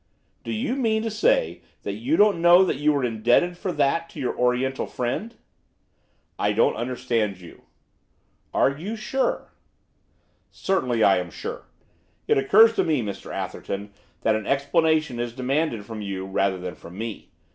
[0.43, 4.09] 'Do you mean to say that you don't know that you were indebted for that
[4.09, 5.35] to your Oriental friend?'
[6.39, 7.65] 'I don't understand you.'
[8.51, 9.53] 'Are you sure?'
[10.49, 11.67] 'Certainly I am sure.
[12.27, 16.73] It occurs to me, Mr Atherton, that an explanation is demanded from you rather than
[16.73, 17.29] from me.